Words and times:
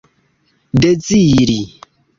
deziri 0.81 1.59